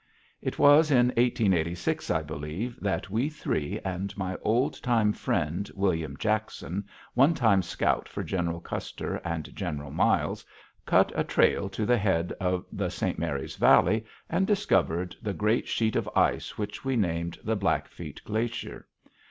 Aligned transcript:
It 0.41 0.57
was 0.57 0.89
in 0.89 1.09
1886, 1.09 2.09
I 2.09 2.23
believe, 2.23 2.75
that 2.79 3.11
we 3.11 3.29
three, 3.29 3.79
and 3.85 4.17
my 4.17 4.35
old 4.41 4.81
time 4.81 5.13
friend, 5.13 5.69
William 5.75 6.17
Jackson, 6.17 6.87
one 7.13 7.35
time 7.35 7.61
scout 7.61 8.09
for 8.09 8.23
General 8.23 8.59
Custer 8.61 9.17
and 9.23 9.55
General 9.55 9.91
Miles, 9.91 10.43
cut 10.87 11.11
a 11.13 11.23
trail 11.23 11.69
to 11.69 11.85
the 11.85 11.99
head 11.99 12.33
of 12.41 12.65
the 12.71 12.89
St. 12.89 13.19
Mary's 13.19 13.57
Valley 13.57 14.03
and 14.27 14.47
discovered 14.47 15.15
the 15.21 15.33
great 15.35 15.67
sheet 15.67 15.95
of 15.95 16.09
ice 16.15 16.57
which 16.57 16.83
we 16.83 16.95
named 16.95 17.37
the 17.43 17.55
Blackfeet 17.55 18.23
Glacier. 18.23 18.87